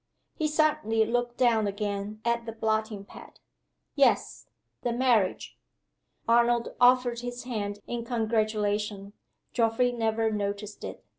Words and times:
He 0.33 0.47
suddenly 0.47 1.05
looked 1.05 1.37
down 1.37 1.67
again 1.67 2.21
at 2.25 2.47
the 2.47 2.51
blotting 2.51 3.05
pad. 3.05 3.39
"Yes 3.93 4.47
the 4.81 4.91
marriage." 4.91 5.59
Arnold 6.27 6.73
offered 6.81 7.19
his 7.19 7.43
hand 7.43 7.77
in 7.85 8.03
congratulation. 8.03 9.13
Geoffrey 9.53 9.91
never 9.91 10.31
noticed 10.31 10.83
it. 10.83 11.05